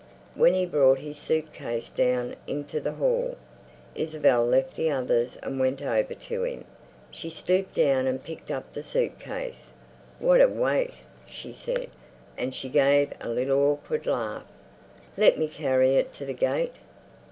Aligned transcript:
When 0.33 0.55
he 0.55 0.65
brought 0.65 0.97
his 0.97 1.19
suit 1.19 1.53
case 1.53 1.91
down 1.91 2.35
into 2.47 2.79
the 2.79 2.93
hall, 2.93 3.37
Isabel 3.93 4.43
left 4.43 4.75
the 4.75 4.89
others 4.89 5.37
and 5.43 5.59
went 5.59 5.79
over 5.83 6.15
to 6.15 6.43
him. 6.43 6.65
She 7.11 7.29
stooped 7.29 7.75
down 7.75 8.07
and 8.07 8.23
picked 8.23 8.49
up 8.49 8.73
the 8.73 8.81
suit 8.81 9.19
case. 9.19 9.73
"What 10.17 10.41
a 10.41 10.47
weight!" 10.47 10.93
she 11.27 11.53
said, 11.53 11.91
and 12.35 12.55
she 12.55 12.67
gave 12.67 13.13
a 13.21 13.29
little 13.29 13.59
awkward 13.59 14.07
laugh. 14.07 14.47
"Let 15.17 15.37
me 15.37 15.47
carry 15.47 15.95
it! 15.97 16.15
To 16.15 16.25
the 16.25 16.33
gate." 16.33 16.73